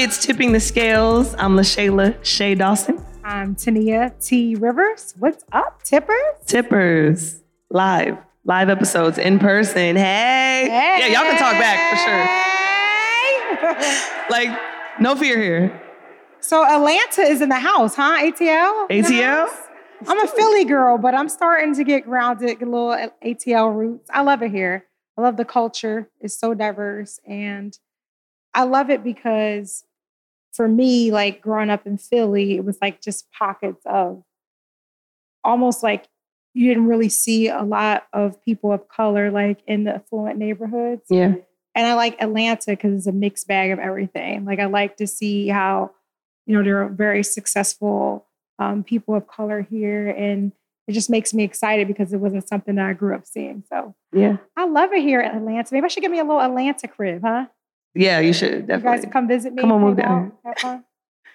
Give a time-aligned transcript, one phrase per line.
[0.00, 1.34] It's Tipping the Scales.
[1.38, 3.04] I'm LaShayla Shay Dawson.
[3.24, 4.54] I'm Tania T.
[4.54, 5.16] Rivers.
[5.18, 6.36] What's up, Tippers?
[6.46, 9.96] Tippers, live, live episodes in person.
[9.96, 10.68] Hey.
[10.70, 10.98] Hey.
[11.00, 11.96] Yeah, y'all can talk back for
[13.74, 14.30] sure.
[14.30, 14.56] Like,
[15.00, 15.82] no fear here.
[16.38, 18.18] so Atlanta is in the house, huh?
[18.20, 18.88] ATL?
[18.90, 19.48] ATL?
[20.06, 24.08] I'm a Philly girl, but I'm starting to get grounded, get a little ATL roots.
[24.14, 24.86] I love it here.
[25.16, 26.08] I love the culture.
[26.20, 27.18] It's so diverse.
[27.26, 27.76] And
[28.54, 29.84] I love it because
[30.52, 34.22] for me, like growing up in Philly, it was like just pockets of
[35.44, 36.08] almost like
[36.54, 41.02] you didn't really see a lot of people of color like in the affluent neighborhoods.
[41.08, 41.34] Yeah.
[41.74, 44.44] And I like Atlanta because it's a mixed bag of everything.
[44.44, 45.92] Like I like to see how,
[46.46, 48.26] you know, there are very successful
[48.58, 50.50] um, people of color here, and
[50.88, 53.62] it just makes me excited because it wasn't something that I grew up seeing.
[53.68, 54.38] So Yeah.
[54.56, 55.68] I love it here in Atlanta.
[55.72, 57.46] Maybe I should give me a little Atlanta crib, huh?
[57.98, 59.02] Yeah, you should You definitely.
[59.02, 59.60] guys come visit me.
[59.60, 60.32] Come on, move down.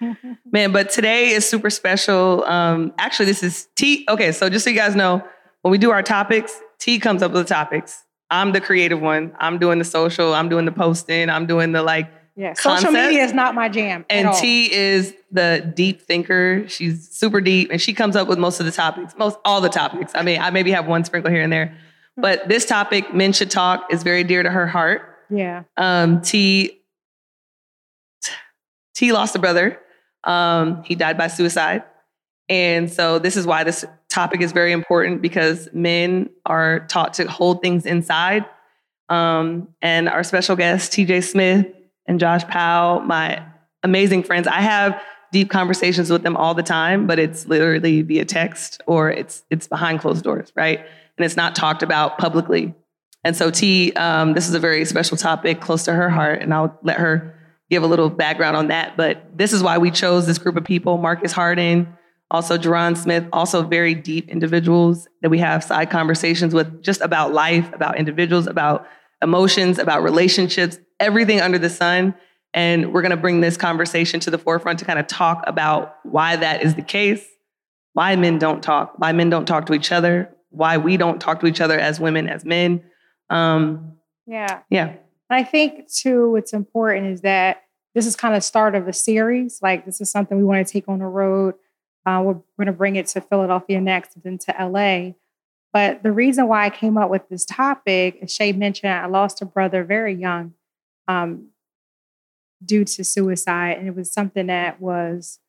[0.50, 2.44] Man, but today is super special.
[2.44, 4.04] Um, actually, this is T.
[4.08, 5.22] Okay, so just so you guys know,
[5.62, 8.02] when we do our topics, T comes up with the topics.
[8.30, 9.32] I'm the creative one.
[9.38, 10.34] I'm doing the social.
[10.34, 11.28] I'm doing the posting.
[11.28, 12.10] I'm doing the like.
[12.34, 12.92] yeah, social Concept.
[12.94, 14.04] media is not my jam.
[14.10, 14.34] And.
[14.34, 16.64] T is the deep thinker.
[16.68, 19.68] She's super deep, and she comes up with most of the topics, most all the
[19.68, 20.12] topics.
[20.14, 21.76] I mean, I maybe have one sprinkle here and there,
[22.16, 25.10] but this topic, men should talk, is very dear to her heart.
[25.30, 26.80] Yeah, Um, T
[28.94, 29.80] T lost a brother.
[30.24, 31.82] Um, he died by suicide.
[32.48, 37.28] And so this is why this topic is very important because men are taught to
[37.28, 38.44] hold things inside.
[39.08, 41.66] Um, and our special guests, TJ Smith
[42.06, 43.44] and Josh Powell, my
[43.82, 44.46] amazing friends.
[44.46, 45.00] I have
[45.32, 49.66] deep conversations with them all the time, but it's literally via text or it's it's
[49.66, 50.78] behind closed doors, right?
[50.78, 52.74] And it's not talked about publicly.
[53.24, 56.52] And so T, um, this is a very special topic close to her heart, and
[56.52, 57.34] I'll let her
[57.70, 58.96] give a little background on that.
[58.96, 61.96] But this is why we chose this group of people: Marcus Harding,
[62.30, 67.32] also Jerron Smith, also very deep individuals that we have side conversations with, just about
[67.32, 68.86] life, about individuals, about
[69.22, 72.14] emotions, about relationships, everything under the sun.
[72.52, 75.96] And we're going to bring this conversation to the forefront to kind of talk about
[76.04, 77.26] why that is the case,
[77.94, 81.40] why men don't talk, why men don't talk to each other, why we don't talk
[81.40, 82.84] to each other as women, as men.
[83.30, 83.96] Um,
[84.26, 84.60] yeah.
[84.70, 84.98] yeah, And
[85.30, 87.62] I think too, what's important is that
[87.94, 89.60] this is kind of start of a series.
[89.62, 91.54] Like this is something we want to take on the road.
[92.06, 95.12] Uh, we're going to bring it to Philadelphia next, then to LA.
[95.72, 99.42] But the reason why I came up with this topic, as Shay mentioned, I lost
[99.42, 100.54] a brother very young
[101.08, 101.48] um,
[102.64, 105.40] due to suicide, and it was something that was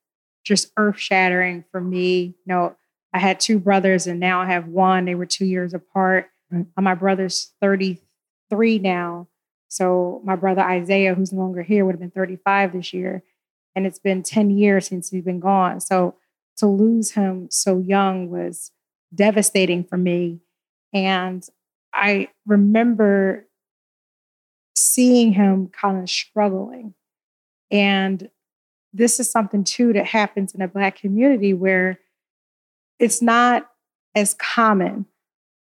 [0.44, 2.24] just earth shattering for me.
[2.24, 2.76] You know,
[3.14, 5.06] I had two brothers, and now I have one.
[5.06, 6.30] They were two years apart.
[6.56, 6.66] Right.
[6.78, 8.02] Uh, my brother's thirty
[8.50, 9.28] three now.
[9.68, 13.24] So my brother Isaiah, who's no longer here, would have been 35 this year.
[13.76, 15.82] And it's been 10 years since he's been gone.
[15.82, 16.16] So
[16.58, 18.72] to lose him so young was
[19.14, 20.40] devastating for me.
[20.94, 21.46] And
[21.94, 23.48] I remember
[24.76, 26.94] seeing him kind of struggling.
[27.70, 28.30] And
[28.94, 32.00] this is something too that happens in a Black community where
[32.98, 33.70] it's not
[34.16, 35.06] as common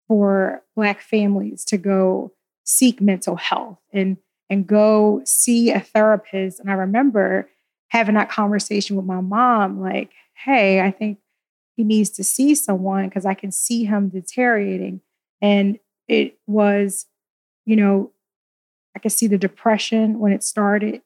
[0.08, 2.32] for Black families to go
[2.64, 4.16] seek mental health and
[4.50, 6.60] and go see a therapist.
[6.60, 7.48] And I remember
[7.88, 11.18] having that conversation with my mom, like, hey, I think
[11.76, 15.00] he needs to see someone because I can see him deteriorating.
[15.40, 15.78] And
[16.08, 17.06] it was,
[17.64, 18.12] you know,
[18.94, 21.02] I could see the depression when it started.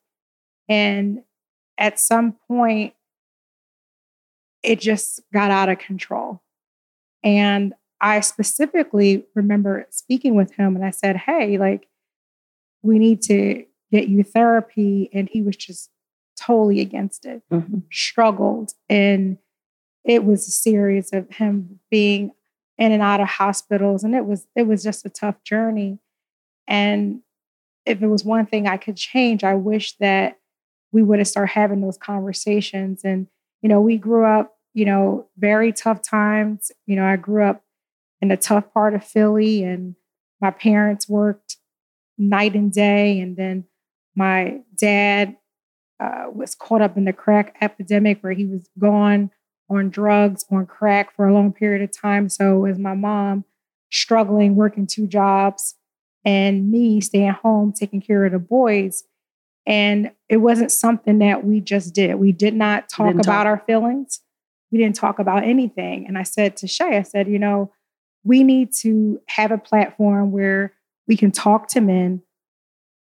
[0.69, 1.23] And
[1.79, 2.95] at some point,
[4.63, 6.43] it just got out of control.
[7.23, 11.89] And I specifically remember speaking with him and I said, Hey, like,
[12.83, 15.11] we need to get you therapy.
[15.13, 15.91] And he was just
[16.39, 17.83] totally against it, Mhm.
[17.93, 18.73] struggled.
[18.89, 19.39] And
[20.05, 22.33] it was a series of him being
[22.79, 24.05] in and out of hospitals.
[24.05, 25.99] And it was, it was just a tough journey.
[26.69, 27.23] And
[27.85, 30.39] if it was one thing I could change, I wish that
[30.93, 33.03] we would have started having those conversations.
[33.05, 33.27] And,
[33.63, 36.71] you know, we grew up, you know, very tough times.
[36.87, 37.65] You know, I grew up
[38.21, 39.95] in a tough part of Philly, and
[40.41, 41.57] my parents worked
[42.17, 43.21] night and day.
[43.21, 43.65] And then
[44.17, 45.37] my dad
[46.01, 49.31] uh, was caught up in the crack epidemic where he was gone
[49.71, 52.29] on drugs, on crack for a long period of time.
[52.29, 53.45] So, as my mom
[53.91, 55.75] struggling, working two jobs,
[56.25, 59.05] and me staying home, taking care of the boys.
[59.67, 62.15] And it wasn't something that we just did.
[62.17, 63.47] We did not talk about talk.
[63.47, 64.21] our feelings.
[64.71, 66.07] We didn't talk about anything.
[66.07, 67.73] And I said to Shay, I said, you know,
[68.29, 70.75] we need to have a platform where
[71.07, 72.23] we can talk to men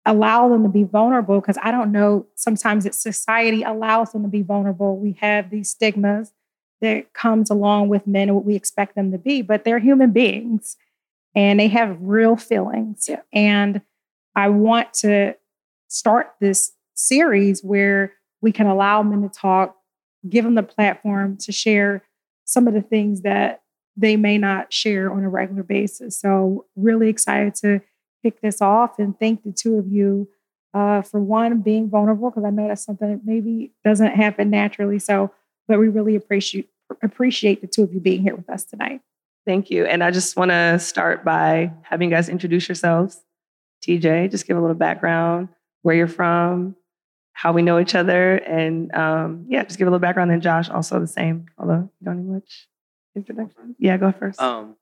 [0.04, 4.28] allow them to be vulnerable because I don't know, sometimes it's society allows them to
[4.28, 4.98] be vulnerable.
[4.98, 6.32] We have these stigmas
[6.80, 10.12] that comes along with men and what we expect them to be, but they're human
[10.12, 10.76] beings
[11.34, 13.06] and they have real feelings.
[13.08, 13.22] Yeah.
[13.32, 13.80] And
[14.36, 15.34] I want to
[15.88, 19.74] start this series where we can allow men to talk,
[20.28, 22.04] give them the platform to share
[22.44, 23.62] some of the things that
[23.96, 26.18] they may not share on a regular basis.
[26.18, 27.80] So, really excited to
[28.22, 30.28] kick this off and thank the two of you
[30.74, 34.98] uh, for one being vulnerable because I know that's something that maybe doesn't happen naturally.
[34.98, 35.32] So,
[35.68, 36.68] but we really appreciate
[37.02, 39.00] appreciate the two of you being here with us tonight.
[39.44, 39.86] Thank you.
[39.86, 43.22] And I just want to start by having you guys introduce yourselves.
[43.84, 45.48] TJ, just give a little background,
[45.82, 46.76] where you're from,
[47.32, 50.30] how we know each other, and um, yeah, just give a little background.
[50.30, 52.66] And Josh, also the same, although you don't need much
[53.16, 53.74] introduction.
[53.78, 54.40] Yeah, go first.
[54.40, 54.76] Um,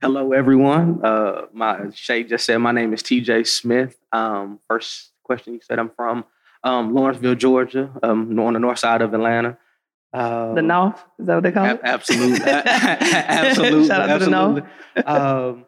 [0.00, 1.04] hello, everyone.
[1.04, 3.96] Uh, my Shay just said my name is TJ Smith.
[4.12, 6.24] Um, first question you said I'm from
[6.64, 9.58] um, Lawrenceville, Georgia, um, on the north side of Atlanta.
[10.12, 11.80] Um, the North, is that what they call a- it?
[11.84, 14.64] absolutely, absolutely, Shout out to the North.
[14.96, 15.60] absolutely.
[15.60, 15.66] um,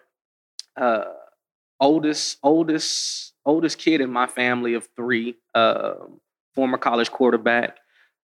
[0.76, 1.04] uh,
[1.78, 5.36] oldest, oldest, oldest kid in my family of three.
[5.54, 6.20] Um,
[6.54, 7.76] former college quarterback.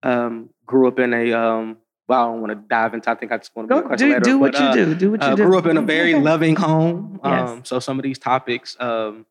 [0.04, 1.34] Um, grew up in a.
[1.34, 3.10] Um, well, I don't want to dive into.
[3.10, 4.68] I think I just want to be a Go do, later, do what but, you
[4.68, 4.96] uh, do.
[4.96, 5.46] Do what you uh, do.
[5.46, 7.20] grew up in a very loving home.
[7.24, 7.50] Yes.
[7.50, 9.26] Um, so some of these topics um,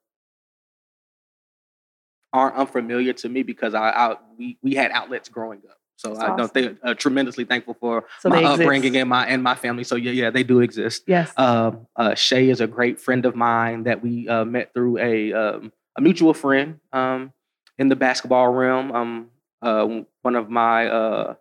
[2.33, 5.79] aren't unfamiliar to me because I, I we we had outlets growing up.
[5.97, 8.61] So That's I don't think uh, tremendously thankful for So my exist.
[8.63, 9.85] upbringing and my and my family.
[9.85, 11.05] So yeah, yeah, they do exist.
[11.07, 11.33] Yes.
[11.37, 15.33] Um, uh, Shay is a great friend of mine that we uh, met through a
[15.33, 17.33] um, a mutual friend um,
[17.79, 18.91] in the basketball realm.
[18.91, 19.31] Um,
[19.63, 19.87] uh,
[20.23, 21.35] one of my uh,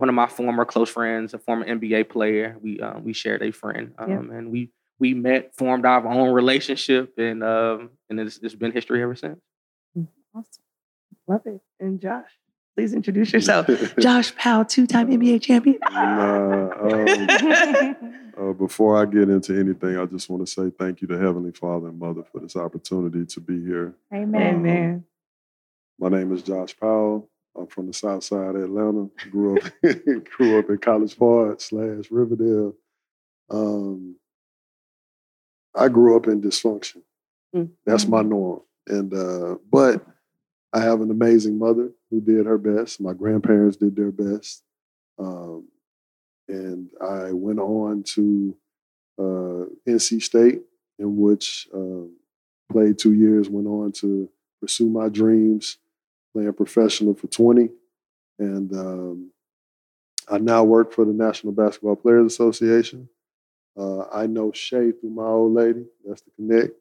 [0.00, 2.56] one of my former close friends, a former NBA player.
[2.62, 4.36] We um, we shared a friend, um, Yeah.
[4.38, 9.02] and we we met, formed our own relationship, and um, and it's, it's been history
[9.02, 9.38] ever since.
[10.34, 10.64] awesome.
[11.26, 11.60] Love it.
[11.78, 12.30] And Josh,
[12.76, 13.66] please introduce yourself.
[14.00, 15.78] Josh Powell, two-time NBA champion.
[15.90, 17.96] Nah, um,
[18.50, 21.52] uh, before I get into anything, I just want to say thank you to Heavenly
[21.52, 23.94] Father and Mother for this opportunity to be here.
[24.12, 24.54] Amen.
[24.56, 25.04] Amen.
[25.98, 27.29] My name is Josh Powell.
[27.56, 29.08] I'm from the South Side of Atlanta.
[29.30, 29.64] Grew up
[30.24, 32.74] grew up in College Park slash Riverdale.
[33.50, 34.16] Um,
[35.74, 37.02] I grew up in dysfunction.
[37.54, 37.70] Mm.
[37.84, 38.62] That's my norm.
[38.86, 40.04] And uh, but
[40.72, 43.00] I have an amazing mother who did her best.
[43.00, 44.62] My grandparents did their best.
[45.18, 45.68] Um,
[46.48, 48.56] and I went on to
[49.18, 50.62] uh, NC State,
[50.98, 52.16] in which um,
[52.70, 53.48] played two years.
[53.48, 54.28] Went on to
[54.60, 55.78] pursue my dreams,
[56.32, 57.70] playing professional for 20.
[58.38, 59.30] And um,
[60.28, 63.08] I now work for the National Basketball Players Association.
[63.78, 65.84] Uh, I know Shay through my old lady.
[66.04, 66.74] That's the connect.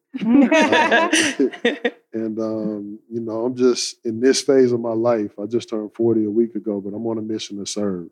[2.14, 5.38] And um, you know, I'm just in this phase of my life.
[5.40, 8.10] I just turned 40 a week ago, but I'm on a mission to serve.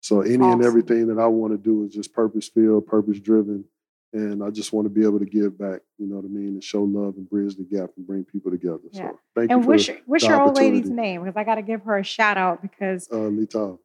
[0.00, 3.64] So any and everything that I want to do is just purpose filled, purpose driven.
[4.14, 6.50] And I just want to be able to give back, you know what I mean,
[6.50, 8.78] and show love and bridge the gap and bring people together.
[8.92, 9.08] Yeah.
[9.08, 11.24] So thank and you for what's your, what's your old lady's name?
[11.24, 13.76] Because I got to give her a shout out because uh Lita.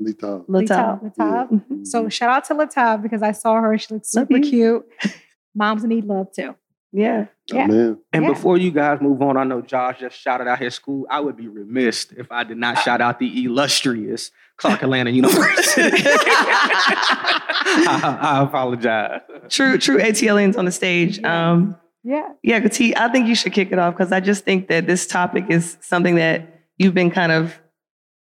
[0.00, 0.44] Lita.
[0.48, 1.02] Latal.
[1.02, 1.64] Latab.
[1.68, 1.76] Yeah.
[1.84, 3.76] So shout out to Latab because I saw her.
[3.76, 4.86] She looks super cute.
[5.54, 6.54] Moms need love too.
[6.92, 7.26] Yeah.
[7.52, 7.64] Yeah.
[7.64, 7.98] Amen.
[8.12, 8.30] And Yeah.
[8.30, 11.06] before you guys move on, I know Josh just shouted out his school.
[11.10, 16.02] I would be remiss if I did not shout out the illustrious Clark Atlanta University.
[16.90, 19.20] I, I apologize.
[19.48, 21.22] True, true ATLians on the stage.
[21.22, 22.28] Um, Yeah.
[22.42, 25.06] yeah, T, I think you should kick it off because I just think that this
[25.06, 27.58] topic is something that you've been kind of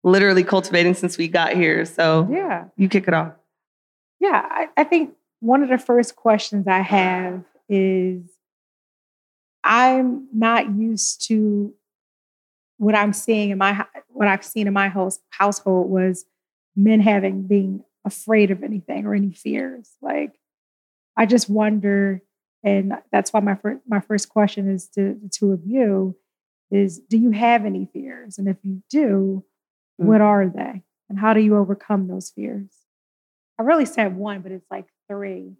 [0.05, 1.85] literally cultivating since we got here.
[1.85, 2.67] So Yeah.
[2.77, 3.33] you kick it off.
[4.21, 4.43] Yeah.
[4.49, 8.21] I, I think one of the first questions I have is
[9.65, 11.75] I'm not used to
[12.77, 16.27] what I'm seeing in my what I've seen in my house, household was
[16.77, 19.91] men having being afraid of anything or any fears.
[20.03, 20.39] Like
[21.17, 22.23] I just wonder,
[22.63, 26.17] and that's why my first my first question is to the two of you
[26.71, 28.37] is do you have any fears?
[28.37, 29.45] And if you do,
[30.01, 30.05] mm.
[30.05, 30.83] what are they?
[31.09, 32.71] And how do you overcome those fears?
[33.59, 35.53] I really said one, but it's like three.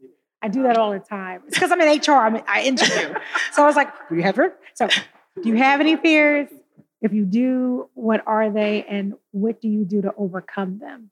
[0.45, 1.41] I do that all the time.
[1.47, 2.13] It's because I'm in HR.
[2.13, 3.15] I'm, I interview.
[3.53, 4.53] so I was like, do you have her?
[4.75, 4.89] So
[5.43, 6.51] do you have any fears?
[7.01, 8.85] If you do, what are they?
[8.85, 11.11] And what do you do to overcome them?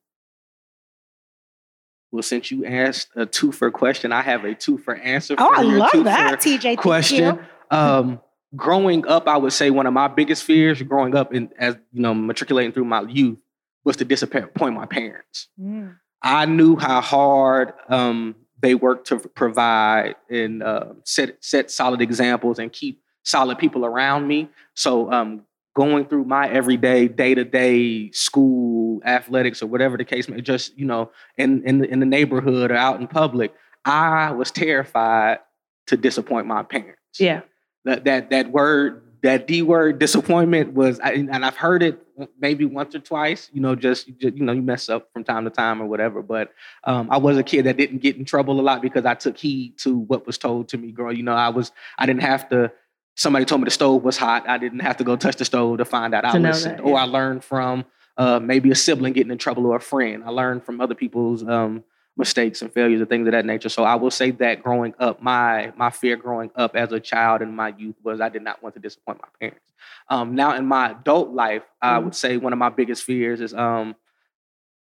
[2.10, 5.34] Well, since you asked a two for question, I have a two for answer.
[5.38, 6.62] Oh, I your love that, for TJ.
[6.62, 7.24] Thank question.
[7.24, 7.44] you.
[7.70, 8.20] Um,
[8.54, 12.02] growing up, I would say one of my biggest fears growing up and as you
[12.02, 13.38] know, matriculating through my youth
[13.82, 15.48] was to disappoint my parents.
[15.58, 15.96] Mm.
[16.20, 22.58] I knew how hard um, they work to provide and uh, set set solid examples
[22.58, 24.48] and keep solid people around me.
[24.74, 25.42] So um,
[25.74, 30.78] going through my everyday, day to day school athletics or whatever the case may, just
[30.78, 33.52] you know, in in the, in the neighborhood or out in public,
[33.84, 35.40] I was terrified
[35.88, 37.18] to disappoint my parents.
[37.18, 37.42] Yeah.
[37.84, 42.04] That that that word, that D word, disappointment was, and I've heard it
[42.40, 43.50] maybe once or twice.
[43.52, 46.22] You know, just, you know, you mess up from time to time or whatever.
[46.22, 46.52] But
[46.84, 49.38] um, I was a kid that didn't get in trouble a lot because I took
[49.38, 50.90] heed to what was told to me.
[50.90, 52.72] Girl, you know, I was I didn't have to
[53.14, 54.48] somebody told me the stove was hot.
[54.48, 56.24] I didn't have to go touch the stove to find out.
[56.24, 56.92] I listened, that, yeah.
[56.92, 57.84] or I learned from
[58.16, 60.24] uh, maybe a sibling getting in trouble or a friend.
[60.24, 61.84] I learned from other people's um,
[62.16, 63.68] mistakes and failures and things of that nature.
[63.68, 67.42] So I will say that growing up, my my fear growing up as a child
[67.42, 69.72] in my youth was I did not want to disappoint my parents.
[70.08, 71.88] Um, now in my adult life, mm-hmm.
[71.88, 73.96] I would say one of my biggest fears is um,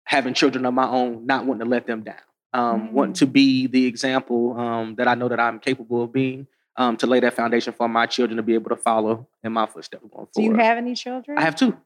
[0.04, 2.16] having children of my own, not wanting to let them down.
[2.54, 2.94] Um, mm-hmm.
[2.94, 3.32] Wanting to mm.
[3.32, 7.18] be the example um, that I know that I'm capable of being, um, to lay
[7.20, 10.28] that foundation for my children to be able to follow in my footsteps going forward.
[10.34, 11.38] Do you have any children?
[11.38, 11.78] I have two.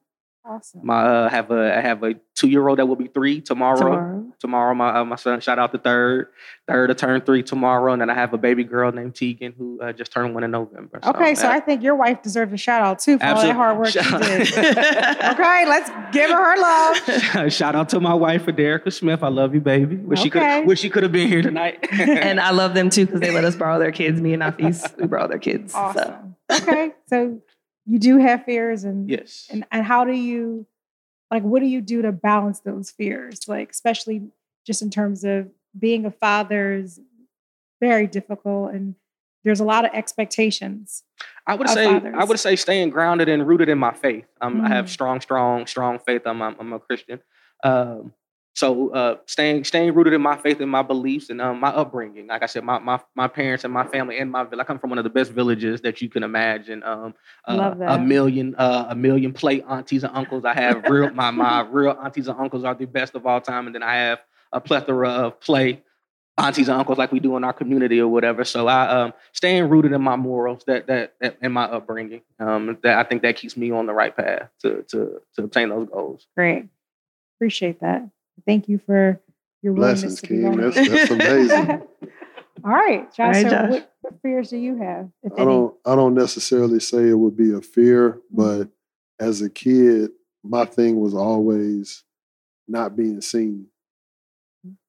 [0.49, 0.81] Awesome.
[0.85, 3.79] My uh, have a I have a two year old that will be three tomorrow.
[3.79, 6.29] Tomorrow, tomorrow my uh, my son shout out the third,
[6.69, 9.81] third to turn three tomorrow, and then I have a baby girl named Tegan who
[9.81, 11.01] uh, just turned one in November.
[11.03, 13.61] So, okay, so I think your wife deserves a shout out too for absolutely.
[13.61, 14.79] all that hard work she did.
[15.33, 17.53] okay, let's give her her love.
[17.53, 19.25] shout out to my wife, Aderica Smith.
[19.25, 19.97] I love you, baby.
[19.97, 20.25] Wish okay.
[20.27, 21.89] she could wish she could have been here tonight.
[21.93, 24.21] and I love them too because they let us borrow their kids.
[24.21, 25.75] Me and Nafis, we borrow their kids.
[25.75, 26.37] Awesome.
[26.49, 26.63] So.
[26.63, 27.43] Okay, so
[27.87, 30.67] you do have fears and yes, and and how do you
[31.31, 34.23] like what do you do to balance those fears like especially
[34.67, 37.01] just in terms of being a father is
[37.81, 38.95] very difficult and
[39.45, 41.03] there's a lot of expectations
[41.47, 42.15] i would say fathers.
[42.19, 44.67] i would say staying grounded and rooted in my faith um, mm-hmm.
[44.67, 44.91] i have mm.
[44.91, 47.21] strong strong strong faith i'm, I'm, I'm a christian
[47.65, 48.13] um,
[48.57, 52.27] so uh, staying staying rooted in my faith and my beliefs and um, my upbringing.
[52.27, 54.89] Like I said, my, my my parents and my family and my I come from
[54.89, 56.83] one of the best villages that you can imagine.
[56.83, 60.47] Um, uh, a million uh, a million play aunties and uncles.
[60.47, 63.67] I have real my my real aunties and uncles are the best of all time,
[63.67, 64.21] and then I have
[64.53, 65.83] a plethora of play
[66.39, 68.43] aunties and uncles like we do in our community or whatever.
[68.43, 72.23] So I um, staying rooted in my morals that that, that in my upbringing.
[72.41, 75.69] Um, that I think that keeps me on the right path to to to obtain
[75.69, 76.27] those goals.
[76.35, 76.69] Great,
[77.37, 78.09] appreciate that.
[78.45, 79.21] Thank you for
[79.63, 81.83] your willingness Blessings, to be That's, that's amazing.
[82.65, 83.35] All right, Josh.
[83.35, 83.71] Right, so Josh.
[83.71, 85.09] What, what, fears do you have?
[85.37, 85.75] I don't.
[85.85, 88.37] I don't necessarily say it would be a fear, mm-hmm.
[88.37, 88.69] but
[89.19, 90.11] as a kid,
[90.43, 92.05] my thing was always
[92.69, 93.67] not being seen,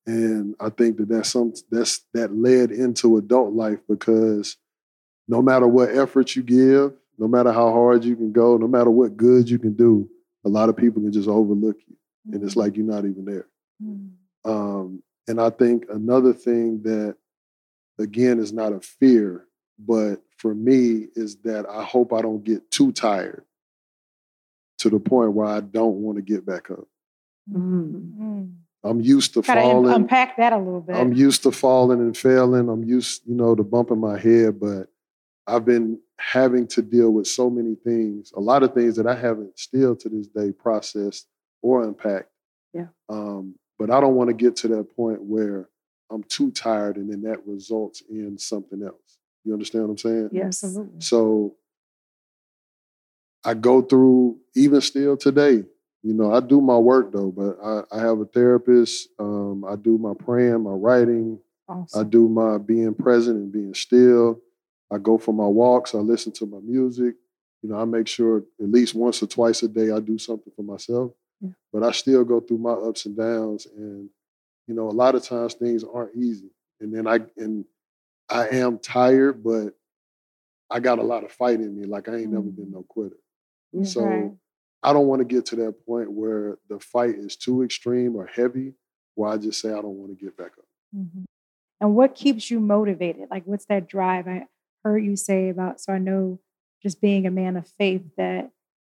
[0.05, 4.57] and I think that that's some that's that led into adult life because
[5.27, 8.89] no matter what effort you give, no matter how hard you can go, no matter
[8.89, 10.09] what good you can do,
[10.45, 11.96] a lot of people can just overlook you
[12.33, 13.47] and it's like you're not even there.
[13.83, 14.11] Mm.
[14.45, 17.15] Um, and I think another thing that,
[17.99, 19.45] again, is not a fear,
[19.79, 23.43] but for me is that I hope I don't get too tired
[24.79, 26.87] to the point where I don't want to get back up.
[27.51, 28.53] Mm.
[28.83, 29.93] I'm used to Gotta falling.
[29.93, 30.95] Unpack that a little bit.
[30.95, 32.69] I'm used to falling and failing.
[32.69, 34.87] I'm used, you know, to bumping my head, but
[35.47, 39.15] I've been having to deal with so many things, a lot of things that I
[39.15, 41.27] haven't still to this day processed
[41.61, 42.29] or impact.
[42.73, 42.87] Yeah.
[43.09, 45.69] Um, but I don't want to get to that point where
[46.09, 49.17] I'm too tired and then that results in something else.
[49.43, 50.29] You understand what I'm saying?
[50.31, 50.63] Yes.
[50.63, 51.01] Absolutely.
[51.01, 51.55] So
[53.43, 55.63] I go through even still today.
[56.03, 59.09] You know, I do my work though, but I, I have a therapist.
[59.19, 61.39] Um, I do my praying, my writing.
[61.67, 61.99] Awesome.
[61.99, 64.41] I do my being present and being still.
[64.91, 65.93] I go for my walks.
[65.93, 67.15] I listen to my music.
[67.61, 70.53] You know, I make sure at least once or twice a day I do something
[70.55, 71.11] for myself.
[71.71, 74.09] But I still go through my ups and downs, and
[74.67, 76.49] you know, a lot of times things aren't easy.
[76.79, 77.65] And then I and
[78.29, 79.73] I am tired, but
[80.69, 81.85] I got a lot of fight in me.
[81.85, 82.33] Like I ain't mm-hmm.
[82.33, 82.73] never been mm.
[82.73, 83.17] no quitter.
[83.83, 84.37] so.
[84.83, 88.27] I don't want to get to that point where the fight is too extreme or
[88.27, 88.73] heavy,
[89.15, 90.65] where I just say I don't want to get back up.
[90.95, 91.23] Mm-hmm.
[91.81, 93.27] And what keeps you motivated?
[93.29, 94.27] Like, what's that drive?
[94.27, 94.47] I
[94.83, 96.39] heard you say about, so I know
[96.81, 98.51] just being a man of faith that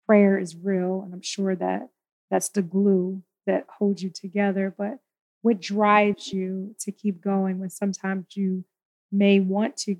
[0.06, 1.02] prayer is real.
[1.02, 1.88] And I'm sure that
[2.32, 4.74] that's the glue that holds you together.
[4.76, 4.98] But
[5.42, 8.64] what drives you to keep going when sometimes you
[9.12, 9.96] may want to,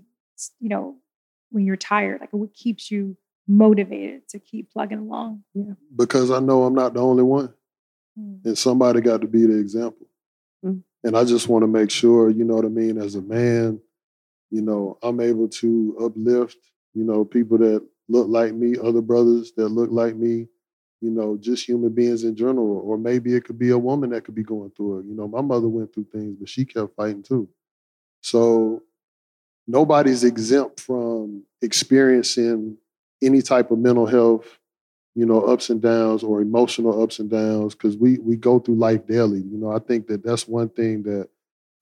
[0.58, 0.96] you know,
[1.50, 2.22] when you're tired?
[2.22, 5.44] Like what keeps you motivated to keep plugging along?
[5.52, 5.74] Yeah.
[5.94, 7.52] Because I know I'm not the only one.
[8.18, 8.46] Mm.
[8.46, 10.06] And somebody got to be the example.
[10.64, 10.82] Mm.
[11.04, 13.78] And I just want to make sure, you know what I mean, as a man,
[14.50, 16.56] you know, I'm able to uplift,
[16.94, 20.46] you know, people that look like me, other brothers that look like me,
[21.02, 22.80] you know, just human beings in general.
[22.84, 25.06] Or maybe it could be a woman that could be going through it.
[25.06, 27.48] You know, my mother went through things, but she kept fighting too.
[28.20, 28.82] So
[29.66, 32.78] nobody's exempt from experiencing
[33.20, 34.46] any type of mental health,
[35.16, 38.76] you know, ups and downs or emotional ups and downs because we we go through
[38.76, 39.40] life daily.
[39.40, 41.28] You know, I think that that's one thing that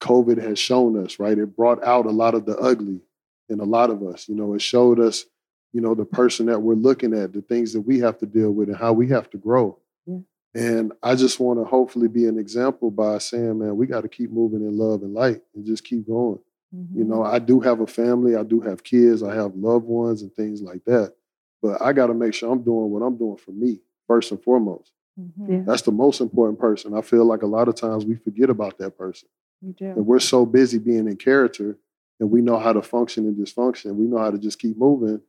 [0.01, 1.19] COVID has shown us.
[1.19, 3.01] Right, it brought out a lot of the ugly
[3.49, 4.27] in a lot of us.
[4.27, 5.25] You know, it showed us,
[5.73, 8.51] you know, the person that we're looking at, the things that we have to deal
[8.51, 9.77] with, and how we have to grow.
[10.05, 10.19] Yeah.
[10.53, 14.09] And I just want to hopefully be an example by saying, man, we got to
[14.09, 16.39] keep moving in love and light and just keep going.
[16.75, 16.99] Mm-hmm.
[16.99, 20.21] You know, I do have a family, I do have kids, I have loved ones
[20.21, 21.13] and things like that.
[21.61, 24.41] But I got to make sure I'm doing what I'm doing for me first and
[24.41, 24.91] foremost.
[25.19, 25.49] Mhm.
[25.49, 25.63] Yeah.
[25.65, 26.93] That's the most important person.
[26.93, 29.29] I feel like a lot of times we forget about that person.
[29.61, 29.85] You do.
[29.85, 31.77] And we're so busy being in character
[32.19, 33.95] and we know how to function and dysfunction.
[33.95, 35.21] We know how to just keep moving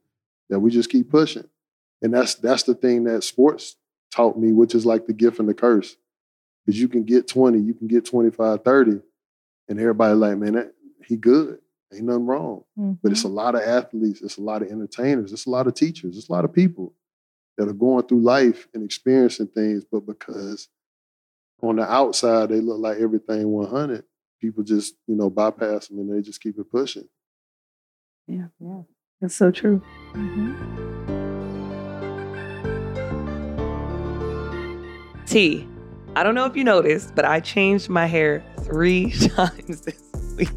[0.51, 1.49] that we just keep pushing.
[2.03, 3.77] And that's that's the thing that sports
[4.11, 5.97] taught me, which is like the gift and the curse.
[6.65, 9.01] Because you can get 20, you can get 25, 30,
[9.69, 10.73] and everybody like, man, that,
[11.05, 11.59] he good.
[11.93, 12.65] Ain't nothing wrong.
[12.77, 13.31] But it's mm-hmm.
[13.31, 16.29] a lot of athletes, it's a lot of entertainers, it's a lot of teachers, it's
[16.29, 16.95] a lot of people
[17.59, 20.69] that are going through life and experiencing things, but because
[21.63, 24.05] on the outside they look like everything 100,
[24.41, 27.09] people just, you know, bypass them and they just keep it pushing.
[28.27, 28.47] Yeah.
[28.59, 28.83] Yeah.
[29.23, 29.81] That's so true.
[30.15, 30.57] Mhm.
[35.27, 35.67] T,
[36.17, 40.03] I don't know if you noticed, but I changed my hair three times this
[40.37, 40.51] week.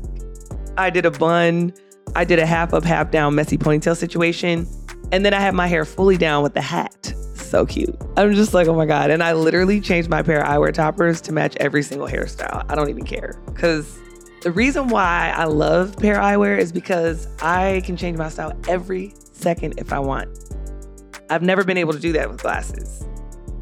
[0.77, 1.73] I did a bun,
[2.15, 4.67] I did a half up, half down messy ponytail situation,
[5.11, 7.13] and then I had my hair fully down with the hat.
[7.35, 7.95] So cute.
[8.17, 9.11] I'm just like, oh my God.
[9.11, 12.65] And I literally changed my pair of eyewear toppers to match every single hairstyle.
[12.69, 13.39] I don't even care.
[13.45, 13.97] Because
[14.45, 19.11] the reason why I love pair eyewear is because I can change my style every
[19.31, 20.53] second if I want.
[21.31, 23.07] I've never been able to do that with glasses.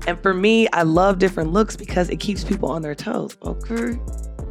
[0.08, 3.38] And for me, I love different looks because it keeps people on their toes.
[3.44, 3.98] Okay.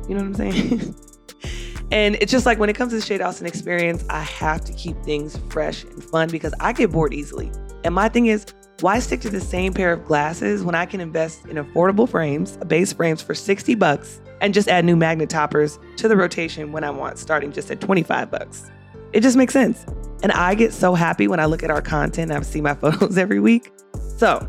[0.09, 0.95] You know what I'm saying?
[1.93, 4.73] and it's just like when it comes to the Shay Dawson experience, I have to
[4.73, 7.53] keep things fresh and fun because I get bored easily.
[7.85, 8.47] And my thing is,
[8.81, 12.57] why stick to the same pair of glasses when I can invest in affordable frames,
[12.69, 16.85] base frames for 60 bucks, and just add new magnet toppers to the rotation when
[16.85, 18.71] I want, starting just at 25 bucks?
[19.13, 19.87] It just makes sense.
[20.23, 23.17] And I get so happy when I look at our content I see my photos
[23.17, 23.73] every week.
[24.19, 24.47] So,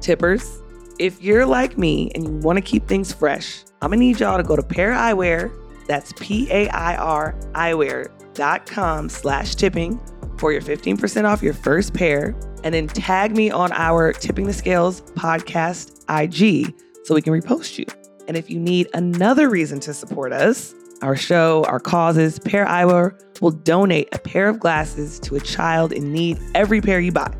[0.00, 0.60] tippers,
[0.98, 4.36] if you're like me and you want to keep things fresh, I'm gonna need y'all
[4.36, 5.50] to go to Pair Eyewear.
[5.86, 10.00] That's P-A-I-R eyewear.com slash tipping
[10.38, 12.34] for your 15% off your first pair.
[12.62, 17.78] And then tag me on our Tipping the Scales podcast IG so we can repost
[17.78, 17.86] you.
[18.30, 23.20] And if you need another reason to support us, our show, our causes, Pair Eyewear
[23.40, 27.34] will donate a pair of glasses to a child in need every pair you buy.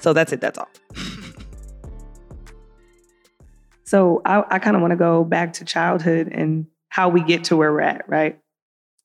[0.00, 0.68] So that's it, that's all.
[3.82, 7.42] so I, I kind of want to go back to childhood and how we get
[7.46, 8.38] to where we're at, right?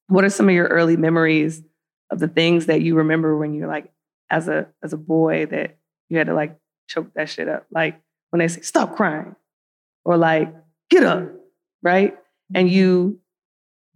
[0.09, 1.63] What are some of your early memories
[2.11, 3.91] of the things that you remember when you're like
[4.29, 7.65] as a as a boy that you had to like choke that shit up?
[7.71, 9.35] Like when they say stop crying
[10.05, 10.53] or like
[10.93, 11.29] get up,
[11.81, 12.15] right?
[12.55, 13.19] And you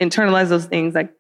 [0.02, 1.14] internalize those things like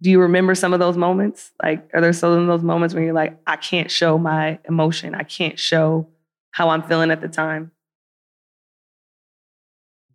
[0.00, 1.50] do you remember some of those moments?
[1.60, 5.12] Like, are there some of those moments when you're like, I can't show my emotion.
[5.16, 6.06] I can't show
[6.52, 7.72] how I'm feeling at the time?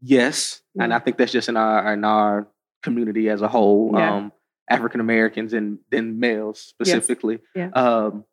[0.02, 2.47] Yes, and I think that's just in our in our
[2.82, 4.15] community as a whole, Yeah.
[4.15, 4.32] um,
[4.69, 7.39] African Americans and then males specifically.
[7.56, 7.69] Yeah.
[7.73, 8.26] Um,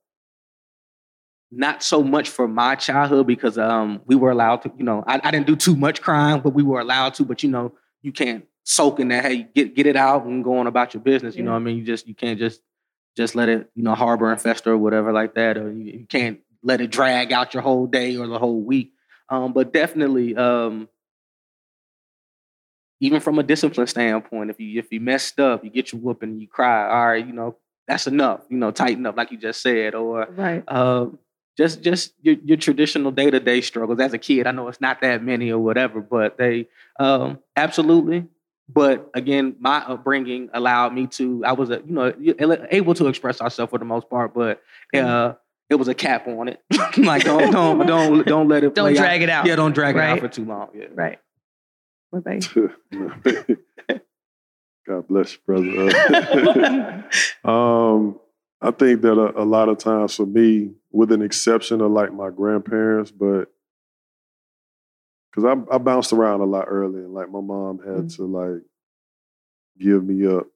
[1.50, 5.20] not so much for my childhood because um, we were allowed to, you know, I,
[5.22, 7.24] I didn't do too much crime, but we were allowed to.
[7.24, 9.24] But you know, you can't soak in that.
[9.24, 11.36] Hey, get get it out and go on about your business.
[11.36, 11.54] You know Yeah.
[11.54, 11.78] what I mean?
[11.78, 12.60] You just you can't just
[13.16, 16.06] just let it, you know, harbor and fester or whatever like that, or you, you
[16.06, 18.92] can't let it drag out your whole day or the whole week.
[19.28, 20.88] Um, but definitely, um,
[23.00, 26.38] even from a discipline standpoint, if you if you messed up, you get your whooping,
[26.38, 26.88] you cry.
[26.88, 27.56] All right, you know
[27.88, 28.42] that's enough.
[28.48, 30.62] You know, tighten up, like you just said, or Right.
[30.68, 31.18] um,
[31.60, 34.46] just just your, your traditional day to day struggles as a kid.
[34.46, 36.68] I know it's not that many or whatever, but they
[36.98, 38.26] um, absolutely.
[38.66, 41.44] But again, my upbringing allowed me to.
[41.44, 42.14] I was a you know
[42.70, 44.62] able to express myself for the most part, but
[44.94, 45.34] uh,
[45.68, 46.62] it was a cap on it.
[46.96, 49.02] like don't don't don't don't let it Don't play out.
[49.02, 49.46] drag it out.
[49.46, 50.68] Yeah, don't drag it out for too long.
[50.74, 50.86] Yeah.
[50.94, 51.18] Right.
[52.08, 52.72] What about you?
[54.86, 57.04] God bless you, brother.
[57.44, 58.18] um,
[58.62, 62.12] I think that a, a lot of times for me, with an exception of like
[62.12, 63.46] my grandparents, but
[65.30, 68.16] because I, I bounced around a lot early, and like my mom had Mm.
[68.16, 68.62] to like
[69.78, 70.46] give me up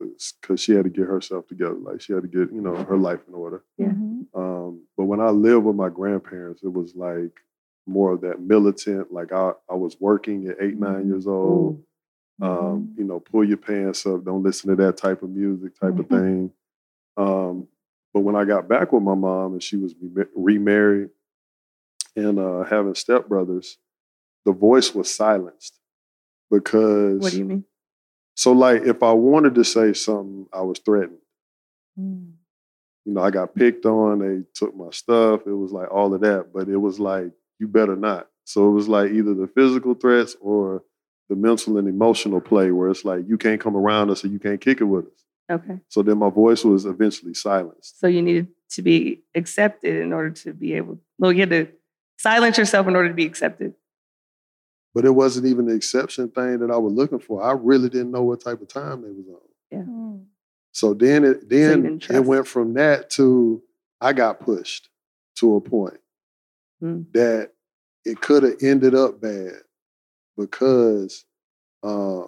[0.00, 1.74] because she had to get herself together.
[1.74, 3.62] Like she had to get you know her life in order.
[3.76, 3.88] Yeah.
[3.88, 4.26] Mhm.
[4.34, 7.32] Um, but when I lived with my grandparents, it was like
[7.86, 9.12] more of that militant.
[9.12, 11.82] Like I, I was working at eight, nine years old.
[12.42, 15.98] Um, you know, pull your pants up, don't listen to that type of music, type
[15.98, 16.50] of thing.
[17.16, 17.68] Um,
[18.12, 21.10] but when I got back with my mom and she was re- remarried
[22.16, 23.76] and uh, having stepbrothers,
[24.44, 25.78] the voice was silenced
[26.50, 27.64] because What do you mean?
[28.34, 31.18] so like if I wanted to say something, I was threatened.
[31.98, 32.32] Mm.
[33.04, 36.20] You know, I got picked on, they took my stuff, it was like all of
[36.22, 38.28] that, but it was like, you better not.
[38.44, 40.82] So it was like either the physical threats or
[41.28, 44.40] the mental and emotional play where it's like you can't come around us or you
[44.40, 45.24] can't kick it with us.
[45.50, 45.80] Okay.
[45.88, 47.98] So then my voice was eventually silenced.
[47.98, 51.00] So you needed to be accepted in order to be able.
[51.18, 51.68] Well, you had to
[52.18, 53.74] silence yourself in order to be accepted.
[54.94, 57.42] But it wasn't even the exception thing that I was looking for.
[57.42, 59.86] I really didn't know what type of time they was on.
[59.86, 60.24] Mm.
[60.72, 63.62] So then it then didn't it went from that to
[64.00, 64.88] I got pushed
[65.36, 65.98] to a point
[66.80, 67.02] Hmm.
[67.12, 67.52] that
[68.06, 69.52] it could have ended up bad
[70.36, 71.26] because
[71.82, 72.22] uh,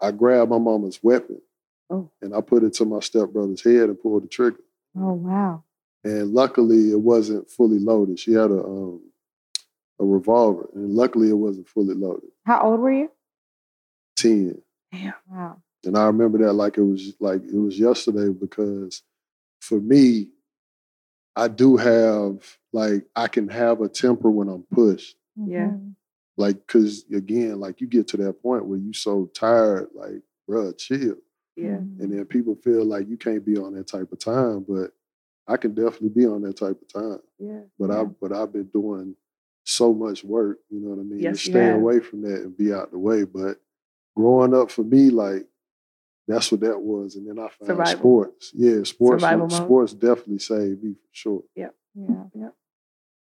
[0.00, 1.40] I grabbed my mama's weapon
[1.88, 2.10] Oh.
[2.20, 4.60] and I put it to my stepbrother's head and pulled the trigger.
[4.96, 5.62] Oh wow.
[6.04, 8.18] And luckily, it wasn't fully loaded.
[8.18, 9.00] She had a um,
[9.98, 12.30] a revolver, and luckily, it wasn't fully loaded.
[12.44, 13.10] How old were you?
[14.16, 14.60] Ten.
[14.92, 15.62] Damn, Wow.
[15.84, 19.02] And I remember that like it was like it was yesterday because
[19.60, 20.28] for me,
[21.36, 22.38] I do have
[22.72, 25.16] like I can have a temper when I'm pushed.
[25.36, 25.72] Yeah.
[26.36, 30.76] Like, cause again, like you get to that point where you so tired, like, bruh,
[30.76, 31.16] chill.
[31.56, 31.76] Yeah.
[31.76, 34.90] And then people feel like you can't be on that type of time, but
[35.48, 37.20] I can definitely be on that type of time.
[37.38, 37.60] Yeah.
[37.78, 39.16] But I but I've been doing
[39.64, 41.20] so much work, you know what I mean?
[41.20, 41.76] Yes, stay have.
[41.76, 43.24] away from that and be out the way.
[43.24, 43.58] But
[44.14, 45.46] growing up for me, like
[46.28, 47.16] that's what that was.
[47.16, 47.98] And then I found Survival.
[47.98, 48.50] sports.
[48.54, 51.42] Yeah, sports sports definitely saved me for sure.
[51.54, 51.68] Yeah.
[51.94, 52.50] Yeah.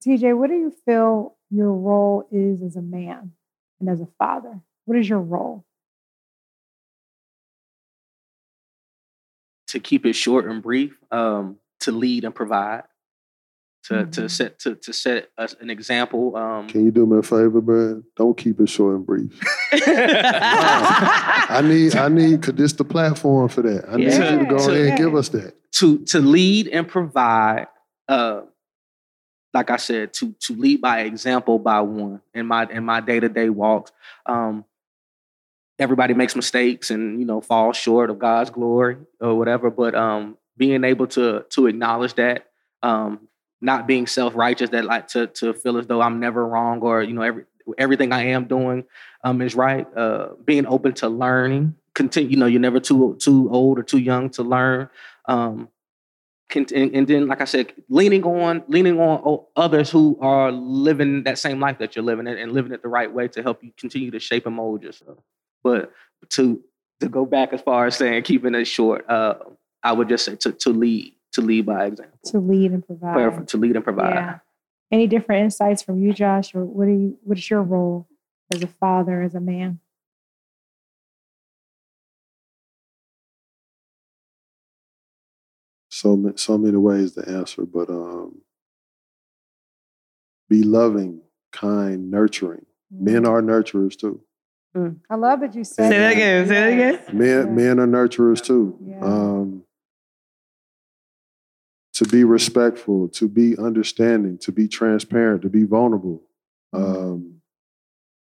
[0.07, 3.33] TJ, what do you feel your role is as a man
[3.81, 4.61] and as a father?
[4.85, 5.65] What is your role?
[9.69, 12.85] to keep it short and brief, um, to lead and provide,
[13.85, 14.31] to to Mhm.
[14.31, 16.37] set to to set us an example.
[16.37, 18.05] Um, Can you do me a favor, man?
[18.17, 19.39] Don't keep it short and brief.
[19.73, 23.89] I need I need cause this the platform for that.
[23.89, 25.55] I need you to go To- ahead and give us that.
[25.73, 27.67] to to lead and provide
[28.09, 28.43] uh
[29.57, 33.49] like I said to to lead by example by one in my in my day-to-day
[33.49, 33.91] walks.
[34.27, 34.65] Um
[35.79, 40.37] everybody makes mistakes and you know fall short of God's glory or whatever but um
[40.57, 42.47] being able to to acknowledge that
[42.83, 43.29] um
[43.61, 47.15] not being self-righteous that like to to feel as though I'm never wrong or you
[47.15, 47.45] know every
[47.79, 48.85] everything I am doing
[49.25, 53.49] um is right uh being open to learning continue you know you're never too too
[53.51, 54.89] old or too young to learn
[55.27, 55.69] um
[56.55, 61.39] and, and then like i said leaning on leaning on others who are living that
[61.39, 63.73] same life that you're living and, and living it the right way to help you
[63.77, 65.19] continue to shape and mold yourself
[65.65, 65.91] but
[66.29, 66.63] to
[67.01, 69.35] to go back as far as saying keeping it short uh
[69.83, 73.49] i would just say to, to lead to lead by example To lead and provide.
[73.49, 74.39] To lead and provide Yeah.
[74.91, 78.09] Any different insights from you, Josh, or what do you what is your role
[78.55, 79.81] as a father, as a man?
[86.07, 88.41] So so many ways to answer, but um,
[90.49, 91.21] be loving,
[91.53, 92.65] kind, nurturing.
[92.91, 94.21] Men are nurturers too.
[95.11, 96.47] I love that you Say said that again.
[96.47, 97.19] Say that again.
[97.19, 97.53] Men Yeah.
[97.53, 98.79] men are nurturers too.
[98.85, 99.01] Yeah.
[99.03, 99.63] Um,
[101.95, 106.23] to be respectful, to be understanding, to be transparent, to be vulnerable,
[106.75, 107.41] um,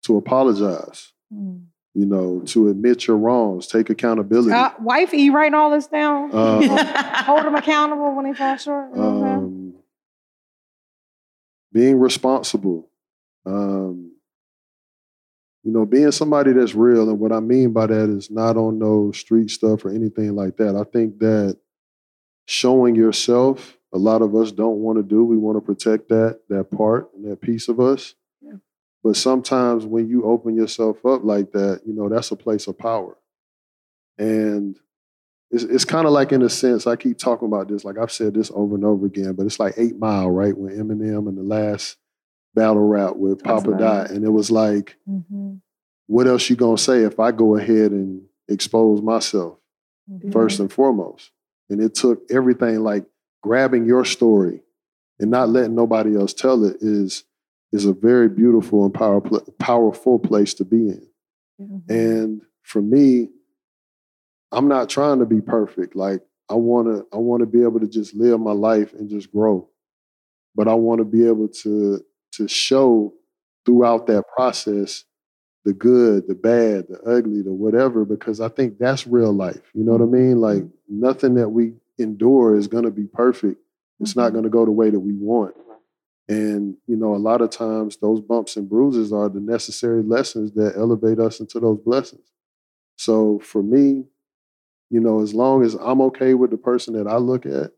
[0.02, 1.12] to apologize.
[1.94, 4.52] You know, to admit your wrongs, take accountability.
[4.52, 6.30] Uh, wife, are you writing all this down?
[6.32, 8.92] Uh, Hold them accountable when they fall short.
[8.92, 9.00] Okay.
[9.00, 9.74] um,
[11.72, 12.88] being responsible,
[13.44, 14.12] um,
[15.64, 17.08] you know, being somebody that's real.
[17.08, 20.56] And what I mean by that is not on no street stuff or anything like
[20.58, 20.76] that.
[20.76, 21.58] I think that
[22.46, 25.24] showing yourself, a lot of us don't want to do.
[25.24, 28.14] We want to protect that that part and that piece of us.
[29.02, 32.76] But sometimes when you open yourself up like that, you know, that's a place of
[32.78, 33.16] power.
[34.18, 34.78] And
[35.50, 38.12] it's, it's kind of like in a sense, I keep talking about this, like I've
[38.12, 40.56] said this over and over again, but it's like Eight Mile, right?
[40.56, 41.96] When Eminem and the last
[42.54, 45.60] battle rap with Papa Doc, and it was like, Mhm.
[46.06, 49.58] what else you gonna say if I go ahead and expose myself
[50.10, 50.32] Mhm.
[50.32, 51.30] first and foremost?
[51.70, 53.06] And it took everything like
[53.42, 54.62] grabbing your story
[55.18, 57.24] and not letting nobody else tell it is
[57.72, 59.20] is a very beautiful and power,
[59.58, 61.06] powerful place to be in.
[61.60, 61.82] Mhm.
[61.90, 63.28] And for me,
[64.52, 65.94] I'm not trying to be perfect.
[65.94, 69.08] Like I want to I want to be able to just live my life and
[69.08, 69.68] just grow.
[70.54, 72.00] But I want to be able to
[72.32, 73.14] to show
[73.64, 75.04] throughout that process
[75.64, 79.60] the good, the bad, the ugly, the whatever, because I think that's real life.
[79.74, 80.40] You know what I mean?
[80.40, 83.60] Like nothing that we endure is going to be perfect.
[84.00, 85.54] It's not going to go the way that we want.
[86.30, 90.52] And, you know, a lot of times those bumps and bruises are the necessary lessons
[90.52, 92.30] that elevate us into those blessings.
[92.94, 94.04] So for me,
[94.90, 97.72] you know, as long as I'm okay with the person that I look at,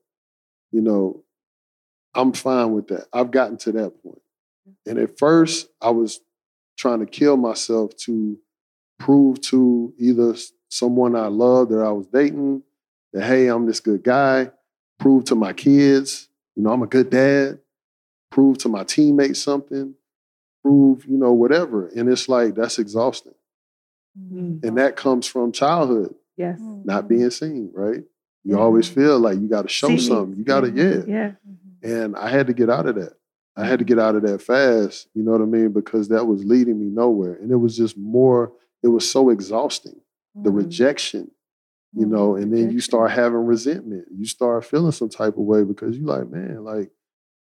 [0.70, 1.24] you know,
[2.14, 3.06] I'm fine with that.
[3.10, 4.20] I've gotten to that point.
[4.84, 6.20] And at first, I was
[6.76, 8.38] trying to kill myself to
[8.98, 10.34] prove to either
[10.68, 12.64] someone I loved that I was dating
[13.14, 14.50] that, hey, I'm this good guy,
[14.98, 17.60] prove to my kids, you know, I'm a good dad,
[18.32, 19.94] prove to my teammates something,
[20.62, 21.88] prove, you know, whatever.
[21.88, 23.34] And it's like, that's exhausting.
[24.18, 24.64] Mm.
[24.64, 26.58] And that comes from childhood, Yes.
[26.60, 27.08] not mm-hmm.
[27.08, 28.02] being seen, right?
[28.44, 28.58] You Yeah.
[28.58, 29.00] always mm-hmm.
[29.00, 30.00] feel like you got to show See me.
[30.00, 30.38] something.
[30.38, 31.02] You got to, yeah.
[31.06, 31.32] Yeah.
[31.82, 33.14] And I had to get out of that.
[33.56, 35.72] I had to get out of that fast, you know what I mean?
[35.72, 37.34] Because that was leading me nowhere.
[37.34, 40.00] And it was just more, it was so exhausting.
[40.34, 40.56] The Mm.
[40.56, 41.30] rejection,
[41.92, 44.06] you know, and then you start having resentment.
[44.10, 46.90] You start feeling some type of way because you're like, man, like,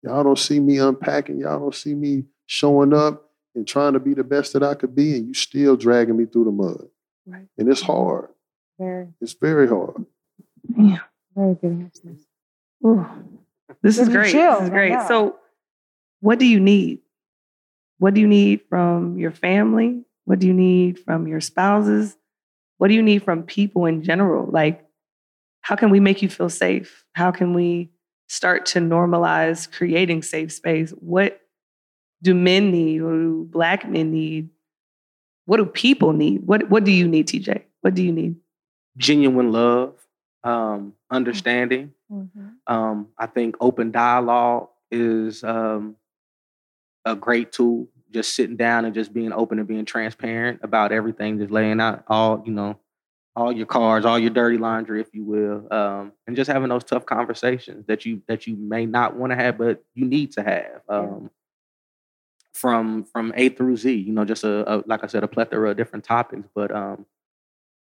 [0.03, 4.15] y'all don't see me unpacking, y'all don't see me showing up and trying to be
[4.15, 6.89] the best that I could be, and you still dragging me through the mud.
[7.27, 7.47] Right.
[7.59, 8.29] And it's hard.
[8.79, 10.05] Very, It's very hard.
[10.77, 10.99] Yeah.
[11.35, 11.91] very good.
[12.87, 13.07] Ooh.
[13.83, 14.33] This is great.
[14.33, 14.93] chills, This is great.
[14.93, 15.05] know.
[15.09, 15.37] So,
[16.21, 17.01] what do you need?
[17.99, 20.05] What do you need from your family?
[20.25, 22.17] What do you need from your spouses?
[22.79, 24.47] What do you need from people in general?
[24.51, 24.85] Like,
[25.63, 27.05] how can we make you feel safe?
[27.15, 27.91] How can we
[28.29, 30.91] start to normalize creating safe space?
[30.91, 31.41] What
[32.23, 33.03] do men need?
[33.03, 34.51] What do black men need?
[35.47, 36.47] What do people need?
[36.47, 37.63] What What do you need, TJ?
[37.81, 38.37] What do you need?
[38.97, 39.95] Genuine love,
[40.45, 41.93] um, understanding.
[42.11, 42.55] Mhm.
[42.67, 45.97] Um, I think open dialogue is um,
[47.05, 47.89] a great tool.
[48.11, 52.05] Just sitting down and just being open and being transparent about everything, just laying out
[52.09, 52.79] all you know,
[53.39, 56.83] all your cards, all your dirty laundry, if you will, um, and just having those
[56.83, 60.43] tough conversations that you that you may not want to have, but you need to
[60.43, 60.83] have.
[60.89, 61.31] Um,
[62.53, 65.71] From from A through Z, you know, just a, a like I said, a plethora
[65.71, 67.07] of different topics, but um,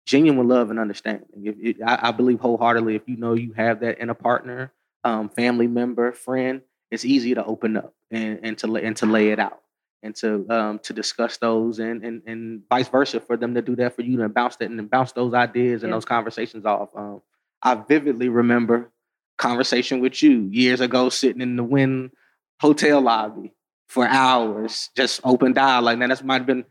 [0.05, 1.27] genuine love and understanding.
[1.43, 4.71] If, if, I, I believe wholeheartedly, if you know you have that in a partner,
[5.03, 9.07] um, family member, friend, it's easy to open up and, and to lay- and to
[9.07, 9.61] lay it out
[10.03, 13.75] and to um, to discuss those and, and and vice versa for them to do
[13.75, 15.95] that for you and bounce that and bounce those ideas and Yeah.
[15.95, 16.89] those conversations off.
[16.95, 17.21] Um,
[17.61, 18.91] I vividly remember
[19.37, 22.11] conversation with you years ago, sitting in the Wynn
[22.59, 23.53] hotel lobby
[23.87, 25.97] for hours, just open dialogue.
[25.99, 26.65] Now that's might have been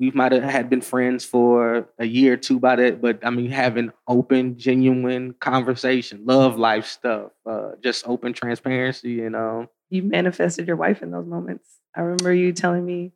[0.00, 3.30] we might have had been friends for a year or two by that, but I
[3.30, 10.02] mean having open, genuine conversation, love life stuff, uh, just open transparency and um you
[10.02, 11.77] manifested your wife in those moments.
[11.96, 13.12] I remember you telling me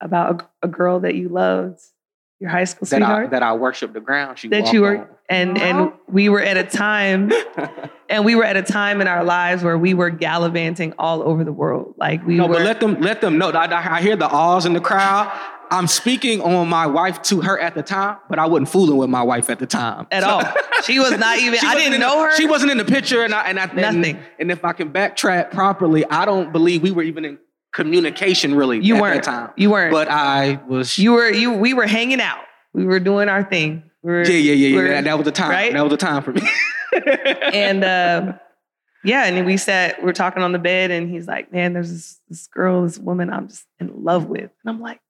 [0.00, 1.80] about a, a girl that you loved,
[2.38, 4.38] your high school that I sweetheart, that I worship the ground.
[4.38, 7.32] She that you were, walked and and we were at a time,
[8.08, 11.44] and we were at a time in our lives where we were gallivanting all over
[11.44, 11.94] the world.
[11.96, 12.54] Like we no, were.
[12.54, 13.50] but let them let them know.
[13.50, 15.32] I, I I hear the ahs in the crowd.
[15.68, 19.10] I'm speaking on my wife to her at the time, but I wasn't fooling with
[19.10, 20.42] my wife at the time At So- all.
[20.84, 22.36] She was not even- I didn't in the- know her.
[22.36, 24.18] She wasn't in the picture, and I and I and- Nothing.
[24.38, 27.38] And, if I can backtrack properly, I don't believe we were even in
[27.72, 29.24] communication really you at weren't.
[29.24, 29.50] time.
[29.56, 29.92] You weren't.
[29.92, 30.98] But I was.
[30.98, 31.30] you were.
[31.30, 31.52] You.
[31.52, 32.44] We were hanging out.
[32.72, 33.84] We were doing our thing.
[34.02, 34.88] We were, yeah, yeah, yeah, yeah.
[34.88, 35.50] That, that was the time.
[35.50, 35.72] right?
[35.72, 36.42] That was the time for me.
[37.52, 38.38] and um,
[39.04, 41.90] yeah, and we sat, we are talking on the bed, and he's like, "Man, there's
[41.90, 45.00] this, this girl, this woman I'm just in love with," and I'm like,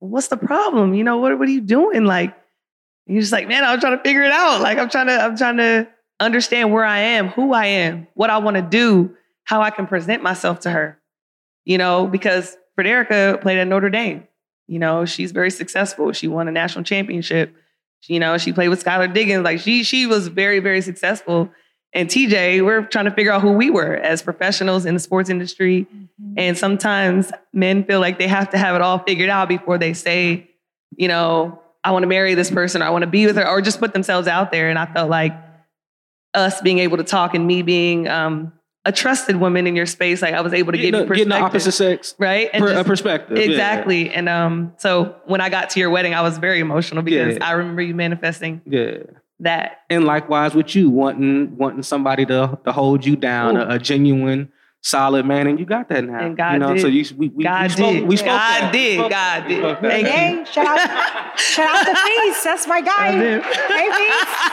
[0.00, 0.94] well, "What's the problem?
[0.94, 2.34] You know, what what are you doing?" Like,
[3.06, 4.60] he's just like, "Man, I'm trying to figure it out.
[4.62, 8.30] Like, I'm trying to, I'm trying to understand where I am, who I am, what
[8.30, 10.98] I want to do, how I can present myself to her."
[11.66, 14.26] You know, because Frederica played at Notre Dame.
[14.66, 16.12] You know, she's very successful.
[16.12, 17.54] She won a national championship.
[18.06, 19.44] You know, she played with Skylar Diggins.
[19.44, 21.50] Like she she was very very successful.
[21.92, 25.30] And TJ, we're trying to figure out who we were as professionals in the sports
[25.30, 25.86] industry.
[26.36, 29.94] And sometimes men feel like they have to have it all figured out before they
[29.94, 30.50] say,
[30.96, 33.48] you know, I want to marry this person or I want to be with her
[33.48, 34.68] or just put themselves out there.
[34.68, 35.32] And I felt like
[36.34, 38.52] us being able to talk and me being um,
[38.86, 41.14] a trusted woman in your space, like I was able to give getting, you the,
[41.16, 42.48] getting the opposite sex Right?
[42.52, 43.36] And per, a just- perspective.
[43.36, 43.44] yeah.
[43.44, 44.08] Exactly.
[44.10, 47.46] And um, so when I got to your wedding, I was very emotional because Yeah.
[47.46, 48.98] I remember you manifesting Yeah.
[49.40, 49.80] that.
[49.90, 54.50] And likewise with you, wanting wanting somebody to to hold you down, a, a genuine,
[54.82, 56.20] solid man, and you got that now.
[56.20, 56.80] And God you know, did.
[56.82, 58.06] So you, we, we, God we spoke, did.
[58.08, 58.72] We spoke God that.
[58.72, 58.98] Did.
[58.98, 59.48] spoke God that.
[59.48, 59.78] Did.
[59.80, 60.12] Thank you.
[60.12, 62.44] Hey, shout out, shout out to Feast.
[62.44, 63.12] That's my guy.
[63.12, 64.45] Hey, Feast.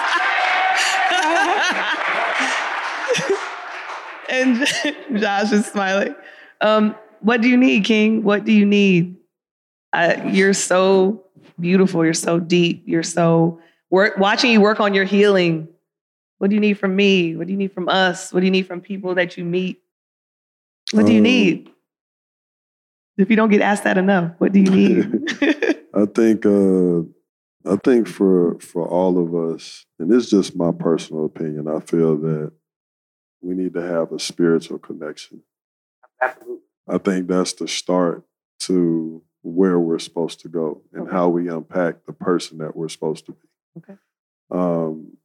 [4.34, 4.67] And
[5.22, 6.15] Josh is smiling.
[6.62, 8.24] Um, what do you need, King?
[8.24, 9.15] What do you need?
[9.93, 11.24] I, you're so
[11.60, 12.04] beautiful.
[12.04, 12.84] You're so deep.
[12.86, 14.17] You're so work.
[14.17, 15.67] Watching you work on your healing.
[16.39, 17.36] What do you need from me?
[17.36, 18.34] What do you need from us?
[18.34, 19.82] What do you need from people that you meet?
[20.91, 21.69] What do you Um, need?
[23.17, 25.30] If you don't get asked that enough, what do you need?
[25.93, 27.02] I think uh,
[27.65, 32.17] I think for for all of us, and it's just my personal opinion, I feel
[32.17, 32.52] that
[33.43, 35.43] we need to have a spiritual connection.
[36.21, 36.60] Absolutely.
[36.88, 38.23] I think that's the start
[38.62, 41.12] to where we're supposed to go and Okay.
[41.12, 43.47] how we unpack the person that we're supposed to be.
[43.77, 43.97] Okay.
[44.49, 45.17] Um,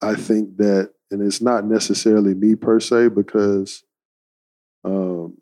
[0.00, 3.82] I think that, and it's not necessarily me per se, because
[4.84, 5.38] um,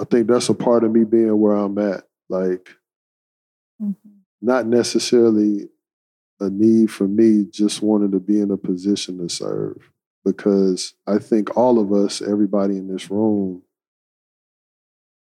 [0.00, 2.04] I think that's a part of me being where I'm at.
[2.28, 2.70] Like,
[3.82, 3.96] Mhm.
[4.40, 5.68] not necessarily
[6.40, 9.90] a need for me, just wanting to be in a position to serve.
[10.24, 13.62] Because I think all of us, everybody in this room,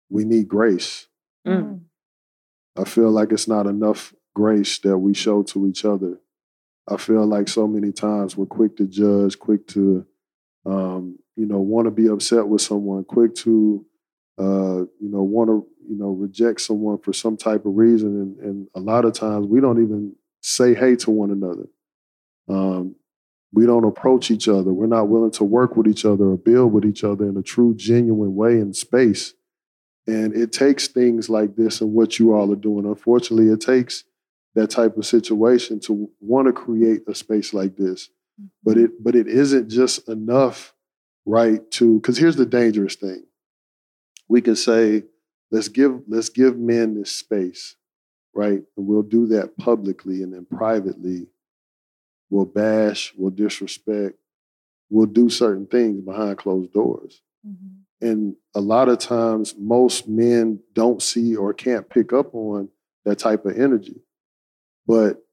[0.09, 1.07] we need grace.
[1.47, 1.81] Mm.
[2.77, 6.21] I feel like it's not enough grace that we show to each other.
[6.89, 10.07] I feel like so many times we're quick to judge, quick to,
[10.65, 13.85] um, you know, want to be upset with someone, quick to,
[14.39, 18.39] uh, you know, want to, you know, reject someone for some type of reason, and,
[18.39, 20.15] and a lot of times we don't even
[20.47, 21.67] say hey to one another.
[22.49, 22.95] Um,
[23.53, 24.73] we don't approach each other.
[24.73, 27.43] We're not willing to work with each other or build with each other in a
[27.43, 29.35] true, genuine way in space.
[30.07, 32.87] And it takes things like this and what you all are doing.
[32.87, 34.05] Unfortunately, it takes
[34.55, 38.09] that type of situation to want to create a space like this.
[38.63, 40.75] But it but it isn't just enough,
[41.25, 41.69] right?
[41.73, 43.25] To because here's the dangerous thing.
[44.29, 45.05] We can say,
[45.51, 47.75] let's give let's give men this space,
[48.37, 48.63] right?
[48.77, 51.27] And we'll do that publicly and then privately.
[52.29, 54.19] We'll bash, we'll disrespect,
[54.91, 57.23] we'll do certain things behind closed doors.
[57.47, 57.79] Mhm.
[58.01, 62.69] And a lot of times, most men don't see or can't pick up on
[63.05, 64.03] that type of energy.
[64.87, 65.25] But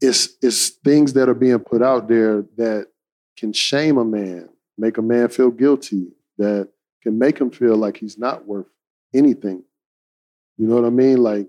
[0.00, 2.88] it's, it's things that are being put out there that
[3.36, 6.68] can shame a man, make a man feel guilty, that
[7.02, 8.68] can make him feel like he's not worth
[9.12, 9.64] anything.
[10.60, 11.22] You know what I mean?
[11.22, 11.48] Like,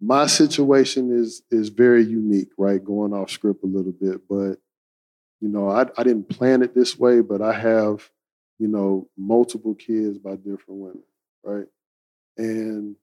[0.00, 2.82] my situation is is very unique, right?
[2.82, 4.56] Going off script a little bit, but
[5.40, 8.10] you know, I, I didn't plan it this way, but I have,
[8.58, 11.02] you know, multiple kids by different women,
[11.44, 11.66] right?
[12.36, 12.96] And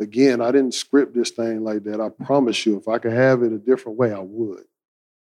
[0.00, 2.00] again, I didn't script this thing like that.
[2.00, 4.64] I promise you, if I could have it a different way, I would.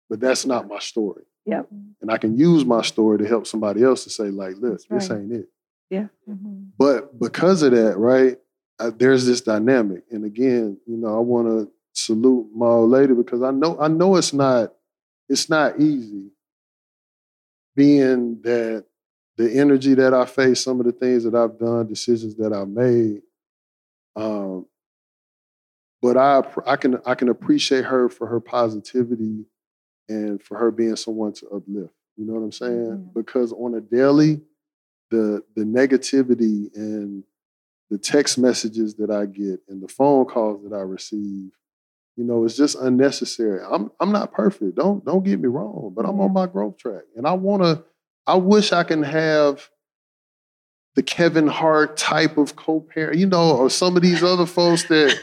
[0.08, 1.24] But that's not my story.
[1.44, 1.68] Yep.
[2.00, 5.08] And I can use my story to help somebody else to say, like, look, That's
[5.08, 5.48] this ain't it.
[6.28, 6.70] Mhm.
[6.78, 8.38] But because of that, right,
[8.78, 10.04] uh, there's this dynamic.
[10.10, 13.88] And again, you know, I want to salute my old lady because I know I
[13.88, 14.72] know it's not
[15.28, 16.30] it's not easy
[17.76, 18.84] being that
[19.36, 22.68] the energy that I face, some of the things that I've done, decisions that I've
[22.68, 23.22] made.
[24.16, 24.66] Um,
[26.00, 29.46] but I I can I can appreciate her for her positivity
[30.08, 31.94] and for her being someone to uplift.
[32.16, 32.86] You know what I'm saying?
[32.86, 33.12] Yeah.
[33.20, 34.40] Because on a daily,
[35.10, 37.24] the the negativity and
[37.94, 41.52] the text messages that I get and the phone calls that I receive,
[42.16, 43.60] you know, it's just unnecessary.
[43.70, 44.74] I'm I'm not perfect.
[44.74, 46.34] Don't don't get me wrong, but I'm on mm-hmm.
[46.34, 47.04] my growth track.
[47.14, 47.84] And I wanna,
[48.26, 49.70] I wish I can have
[50.96, 55.16] the Kevin Hart type of co-parent, you know, or some of these other folks that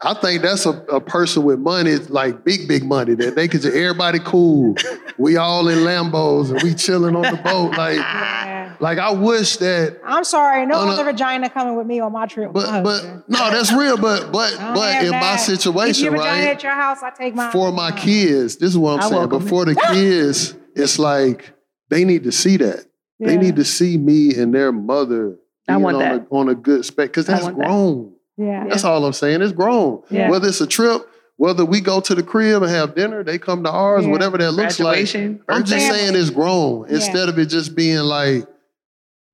[0.00, 3.60] I think that's a, a person with money, like big, big money, that they could
[3.60, 4.76] just everybody cool.
[5.18, 7.76] We all in Lambos and we chilling on the boat.
[7.76, 8.00] Like.
[8.80, 10.92] like I wish that I'm sorry, no no.
[10.92, 12.52] other vagina coming with me on my trip.
[12.52, 13.96] but but no, that's real.
[13.96, 15.48] But but but in my that.
[15.48, 16.54] Leave situation, your vagina right?
[16.56, 17.02] at your house.
[17.02, 17.52] I take mine.
[17.52, 19.14] For my kids, this is what I'm I saying.
[19.20, 21.52] welcome But for the kids, it's like
[21.90, 22.86] they need to see that.
[23.20, 26.20] They need to see me and their mother I want on, that.
[26.30, 27.66] A, on a good spec because that's want that.
[27.66, 28.12] grown.
[28.36, 28.66] Yeah.
[28.68, 29.40] That's all I'm saying.
[29.40, 30.02] It's grown.
[30.10, 30.28] Yeah.
[30.28, 33.64] Whether it's a trip, whether we go to the crib and have dinner, they come
[33.64, 34.10] to ours, Yeah.
[34.12, 34.96] whatever that looks like.
[34.96, 35.40] Graduation.
[35.48, 36.96] I'm just saying it's grown Yeah.
[36.96, 38.46] instead of it just being like,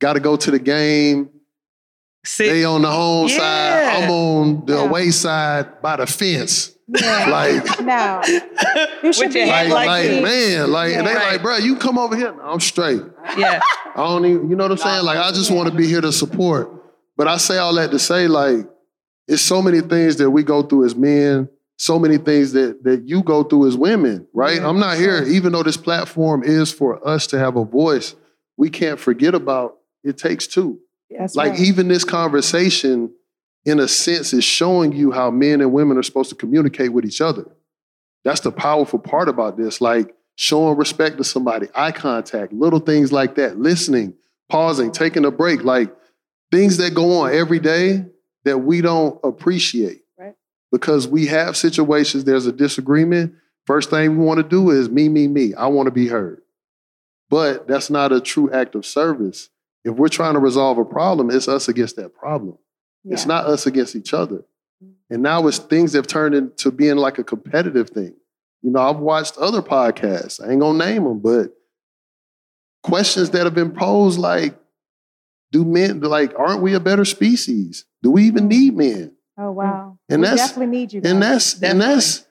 [0.01, 1.31] got to go to the game.
[2.25, 3.37] Sit- They on the home Yeah.
[3.39, 4.03] side.
[4.05, 4.85] I'm on the Yeah.
[4.85, 6.73] away side by the fence.
[6.89, 7.31] Yeah.
[7.31, 8.21] Like, no.
[9.03, 10.21] You should be your like, like, like, me.
[10.23, 11.19] man, like, and they Yeah.
[11.31, 12.33] like, bro, you come over here.
[12.33, 13.01] No, I'm straight.
[13.39, 13.61] yeah.
[13.95, 15.05] I don't even, you know what I'm saying?
[15.05, 16.71] Like, I just want to be here to support.
[17.17, 18.67] But I say all that to say, like,
[19.29, 23.03] it's so many things that we go through as men, so many things that that
[23.09, 24.57] you go through as women, right?
[24.57, 28.15] Yeah, I'm not here, even though this platform is for us to have a voice,
[28.57, 30.81] we can't forget about it takes two.
[31.11, 31.61] That's Like right.
[31.61, 33.13] even this conversation,
[33.65, 37.05] in a sense, is showing you how men and women are supposed to communicate with
[37.05, 37.47] each other.
[38.25, 39.81] That's the powerful part about this.
[39.81, 44.15] Like showing respect to somebody, eye contact, little things like that, listening,
[44.49, 45.95] pausing, taking a break, like
[46.51, 48.05] things that go on every day
[48.45, 50.03] that we don't appreciate.
[50.19, 50.35] Right.
[50.73, 53.35] Because we have situations, there's a disagreement.
[53.67, 55.55] First thing we want to do is me, me, me.
[55.55, 56.41] I want to be heard.
[57.29, 59.51] But that's not a true act of service.
[59.85, 62.59] If we're trying to resolve a problem, it's us against that problem.
[63.05, 64.45] It's not us against each other.
[64.85, 65.15] Mm-hmm.
[65.15, 68.15] And now it's things have turned into being like a competitive thing.
[68.63, 70.45] You know, I've watched other podcasts.
[70.45, 71.55] I ain't gonna name them, but
[72.83, 74.55] questions that have been posed like,
[75.51, 77.87] do men like aren't we a better species?
[78.03, 79.13] Do we even need men?
[79.39, 79.99] Oh wow.
[80.09, 81.01] And we that's- definitely need you.
[81.05, 81.59] And guys.
[81.59, 82.27] that's and that's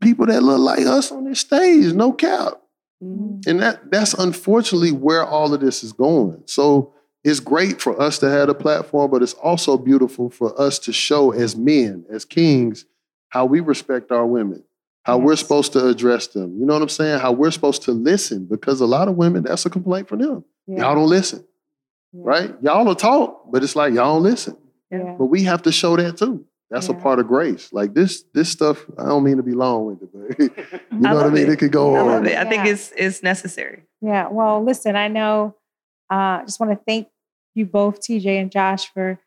[0.00, 2.60] people that look like us on this stage, no cap.
[3.02, 3.46] Mhm.
[3.46, 6.42] And that that's unfortunately where all of this is going.
[6.46, 6.92] So
[7.22, 10.92] it's great for us to have a platform, but it's also beautiful for us to
[10.92, 12.84] show as men, as kings,
[13.30, 14.62] how we respect our women,
[15.02, 16.58] how we're supposed to address them.
[16.58, 17.20] You know what I'm saying?
[17.20, 20.44] How we're supposed to listen, because a lot of women, that's a complaint for them.
[20.66, 20.80] yeah.
[20.80, 21.44] Y'all don't listen,
[22.12, 22.22] yeah.
[22.24, 22.54] right?
[22.62, 24.56] Y'all will talk, but it's like y'all don't listen.
[24.90, 25.16] Yeah.
[25.18, 26.44] But we have to show that too.
[26.74, 27.72] That's a part of grace.
[27.72, 28.84] Like this, this stuff.
[28.98, 30.50] I don't mean to be long winded, but you
[30.90, 31.44] I know what I mean.
[31.44, 31.50] it.
[31.50, 32.06] It could go I on.
[32.06, 32.36] love it.
[32.36, 33.84] I think it's it's necessary.
[34.00, 34.28] Yeah.
[34.28, 35.54] Well, listen, I know.
[36.10, 37.08] I uh, just want to thank
[37.54, 39.18] you both, TJ and Josh, for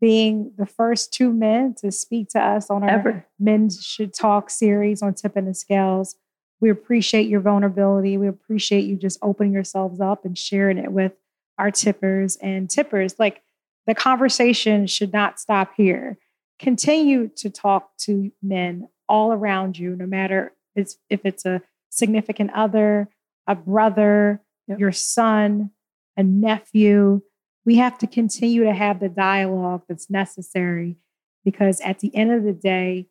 [0.00, 3.26] being the first two men to speak to us on our Ever.
[3.38, 6.16] Men Should Talk series on Tipping the Scales.
[6.60, 8.18] We appreciate your vulnerability.
[8.18, 11.12] We appreciate you just opening yourselves up and sharing it with
[11.58, 13.14] our tippers and tippers.
[13.18, 13.42] Like
[13.86, 16.18] the conversation should not stop here.
[16.58, 23.08] Continue to talk to men all around you, no matter if it's a significant other,
[23.46, 24.80] a brother, Yep.
[24.80, 25.70] your son,
[26.16, 27.22] a nephew.
[27.64, 30.96] We have to continue to have the dialogue that's necessary
[31.44, 33.06] because at the end of the day,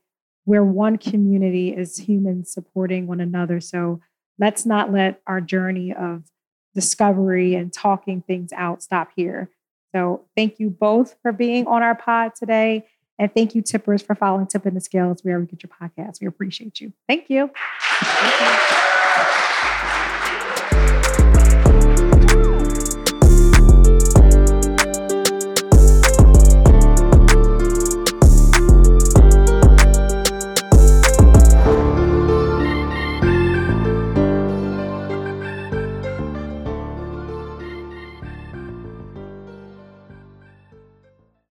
[0.45, 3.61] we're one community as humans supporting one another.
[3.61, 4.01] So
[4.37, 6.23] let's not let our journey of
[6.73, 9.49] discovery and talking things out stop here.
[9.95, 12.85] So thank you both for being on our pod today.
[13.17, 16.19] And thank you, tippers, for following Tipping the Scales wherever you get your podcast.
[16.21, 16.93] We appreciate you.
[17.07, 17.49] Thank you.
[17.91, 18.84] Thank you.